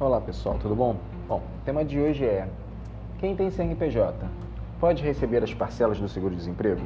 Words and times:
Olá 0.00 0.20
pessoal, 0.20 0.58
tudo 0.60 0.74
bom? 0.74 0.96
Bom, 1.28 1.36
o 1.36 1.64
tema 1.64 1.84
de 1.84 2.00
hoje 2.00 2.24
é: 2.24 2.48
quem 3.20 3.36
tem 3.36 3.48
CNPJ 3.48 4.26
pode 4.80 5.04
receber 5.04 5.44
as 5.44 5.54
parcelas 5.54 6.00
do 6.00 6.08
seguro-desemprego? 6.08 6.80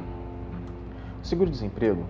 O 1.19 1.25
seguro-desemprego 1.25 2.03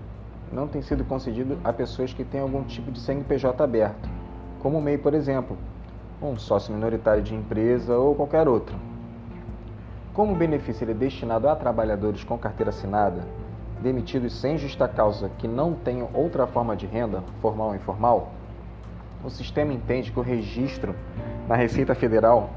não 0.52 0.68
tem 0.68 0.82
sido 0.82 1.06
concedido 1.06 1.58
a 1.64 1.72
pessoas 1.72 2.12
que 2.12 2.26
têm 2.26 2.42
algum 2.42 2.64
tipo 2.64 2.92
de 2.92 3.00
CNPJ 3.00 3.64
aberto, 3.64 4.10
como 4.62 4.78
o 4.78 4.82
MEI, 4.82 4.98
por 4.98 5.14
exemplo, 5.14 5.58
um 6.22 6.38
sócio 6.38 6.74
minoritário 6.74 7.24
de 7.24 7.34
empresa 7.34 7.98
ou 7.98 8.14
qualquer 8.14 8.46
outro. 8.50 8.76
Como 10.14 10.34
o 10.34 10.36
benefício 10.36 10.84
é 10.84 10.94
destinado 10.94 11.48
a 11.48 11.56
trabalhadores 11.56 12.26
com 12.26 12.38
carteira 12.38 12.72
assinada, 12.72 13.22
demitidos 13.82 14.34
sem 14.34 14.58
justa 14.58 14.86
causa 14.86 15.32
que 15.38 15.48
não 15.48 15.74
tenham 15.74 16.10
outra 16.14 16.46
forma 16.46 16.76
de 16.76 16.86
renda, 16.86 17.24
formal 17.42 17.70
ou 17.70 17.76
informal, 17.76 18.34
o 19.24 19.30
sistema 19.30 19.74
entende 19.74 20.12
que 20.12 20.20
o 20.20 20.24
registro 20.24 20.96
na 21.48 21.56
Receita 21.56 21.94
Federal 21.94 22.50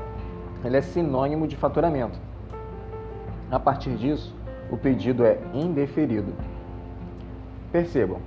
ele 0.64 0.76
é 0.76 0.80
sinônimo 0.80 1.46
de 1.46 1.56
faturamento. 1.56 2.18
A 3.50 3.58
partir 3.58 3.96
disso, 3.96 4.34
o 4.70 4.76
pedido 4.76 5.24
é 5.24 5.38
indeferido. 5.52 6.32
Percebam, 7.70 8.18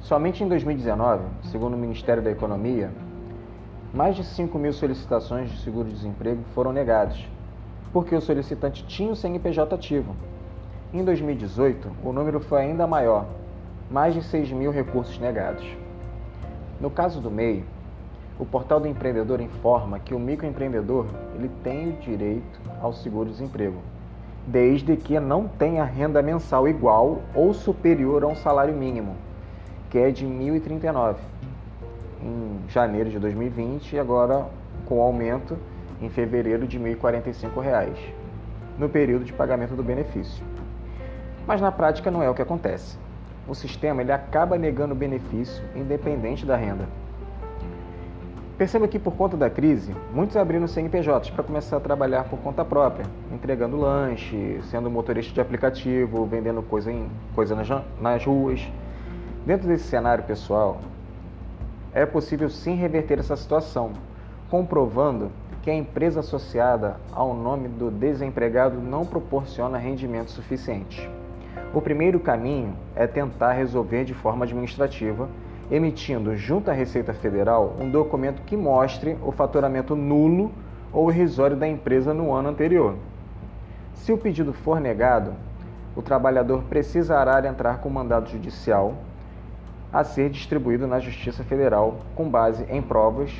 somente 0.00 0.42
em 0.42 0.48
2019, 0.48 1.24
segundo 1.44 1.74
o 1.74 1.78
Ministério 1.78 2.22
da 2.22 2.30
Economia, 2.30 2.90
mais 3.92 4.16
de 4.16 4.24
5 4.24 4.58
mil 4.58 4.72
solicitações 4.72 5.50
de 5.50 5.58
seguro-desemprego 5.58 6.42
foram 6.54 6.72
negadas, 6.72 7.24
porque 7.92 8.14
o 8.14 8.20
solicitante 8.20 8.84
tinha 8.86 9.12
o 9.12 9.16
CNPJ 9.16 9.72
ativo. 9.74 10.16
Em 10.92 11.04
2018, 11.04 11.90
o 12.02 12.12
número 12.12 12.40
foi 12.40 12.62
ainda 12.62 12.86
maior, 12.86 13.26
mais 13.88 14.14
de 14.14 14.22
6 14.22 14.50
mil 14.50 14.72
recursos 14.72 15.18
negados. 15.18 15.64
No 16.80 16.90
caso 16.90 17.20
do 17.20 17.30
MEI, 17.30 17.64
o 18.38 18.44
portal 18.44 18.80
do 18.80 18.88
empreendedor 18.88 19.40
informa 19.40 19.98
que 19.98 20.14
o 20.14 20.18
microempreendedor 20.18 21.06
ele 21.36 21.50
tem 21.62 21.90
o 21.90 21.92
direito 21.94 22.60
ao 22.80 22.92
seguro-desemprego, 22.92 23.78
desde 24.46 24.96
que 24.96 25.18
não 25.20 25.46
tenha 25.46 25.84
renda 25.84 26.20
mensal 26.20 26.66
igual 26.68 27.20
ou 27.34 27.54
superior 27.54 28.24
a 28.24 28.26
um 28.26 28.34
salário 28.34 28.74
mínimo, 28.74 29.16
que 29.88 29.98
é 29.98 30.10
de 30.10 30.24
R$ 30.24 30.60
1.039 30.60 31.16
em 32.22 32.68
janeiro 32.68 33.10
de 33.10 33.18
2020 33.18 33.92
e 33.92 33.98
agora 33.98 34.46
com 34.86 35.00
aumento 35.00 35.56
em 36.00 36.08
fevereiro 36.08 36.66
de 36.66 36.78
R$ 36.78 36.96
1.045 36.96 37.96
no 38.78 38.88
período 38.88 39.24
de 39.24 39.32
pagamento 39.32 39.74
do 39.74 39.82
benefício. 39.82 40.44
Mas 41.46 41.60
na 41.60 41.70
prática 41.70 42.10
não 42.10 42.22
é 42.22 42.28
o 42.28 42.34
que 42.34 42.42
acontece. 42.42 42.98
O 43.46 43.54
sistema 43.54 44.00
ele 44.00 44.10
acaba 44.10 44.58
negando 44.58 44.94
o 44.94 44.96
benefício 44.96 45.62
independente 45.76 46.44
da 46.46 46.56
renda. 46.56 46.88
Perceba 48.56 48.86
que 48.86 49.00
por 49.00 49.16
conta 49.16 49.36
da 49.36 49.50
crise, 49.50 49.92
muitos 50.12 50.36
abriram 50.36 50.68
CNPJs 50.68 51.30
para 51.30 51.42
começar 51.42 51.76
a 51.76 51.80
trabalhar 51.80 52.22
por 52.24 52.38
conta 52.38 52.64
própria, 52.64 53.04
entregando 53.32 53.76
lanche, 53.76 54.60
sendo 54.70 54.88
motorista 54.88 55.34
de 55.34 55.40
aplicativo, 55.40 56.24
vendendo 56.24 56.62
coisa, 56.62 56.92
em, 56.92 57.08
coisa 57.34 57.56
nas, 57.56 57.68
nas 58.00 58.24
ruas. 58.24 58.64
Dentro 59.44 59.66
desse 59.66 59.88
cenário 59.88 60.22
pessoal, 60.22 60.78
é 61.92 62.06
possível 62.06 62.48
sim 62.48 62.76
reverter 62.76 63.18
essa 63.18 63.34
situação, 63.34 63.92
comprovando 64.48 65.32
que 65.60 65.70
a 65.70 65.74
empresa 65.74 66.20
associada 66.20 66.96
ao 67.10 67.34
nome 67.34 67.68
do 67.68 67.90
desempregado 67.90 68.80
não 68.80 69.04
proporciona 69.04 69.78
rendimento 69.78 70.30
suficiente. 70.30 71.10
O 71.74 71.80
primeiro 71.80 72.20
caminho 72.20 72.76
é 72.94 73.04
tentar 73.04 73.52
resolver 73.54 74.04
de 74.04 74.14
forma 74.14 74.44
administrativa 74.44 75.28
emitindo 75.70 76.36
junto 76.36 76.70
à 76.70 76.74
Receita 76.74 77.14
Federal 77.14 77.76
um 77.80 77.90
documento 77.90 78.42
que 78.42 78.56
mostre 78.56 79.16
o 79.22 79.32
faturamento 79.32 79.96
nulo 79.96 80.52
ou 80.92 81.10
irrisório 81.10 81.56
da 81.56 81.66
empresa 81.66 82.14
no 82.14 82.32
ano 82.32 82.48
anterior. 82.50 82.96
Se 83.94 84.12
o 84.12 84.18
pedido 84.18 84.52
for 84.52 84.80
negado, 84.80 85.32
o 85.96 86.02
trabalhador 86.02 86.62
precisará 86.64 87.46
entrar 87.48 87.78
com 87.78 87.88
mandado 87.88 88.28
judicial 88.28 88.94
a 89.92 90.02
ser 90.02 90.28
distribuído 90.28 90.86
na 90.86 90.98
Justiça 90.98 91.44
Federal 91.44 91.98
com 92.14 92.28
base 92.28 92.64
em 92.68 92.82
provas 92.82 93.32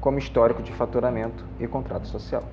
como 0.00 0.18
histórico 0.18 0.62
de 0.62 0.72
faturamento 0.72 1.44
e 1.58 1.66
contrato 1.66 2.06
social. 2.06 2.44